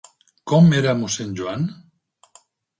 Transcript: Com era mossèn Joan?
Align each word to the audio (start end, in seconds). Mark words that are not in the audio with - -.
Com 0.51 0.71
era 0.77 0.95
mossèn 1.03 1.37
Joan? 1.43 1.71